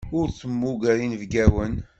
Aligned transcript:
Ur 0.19 0.27
temmuger 0.39 0.97
inebgawen. 1.05 1.73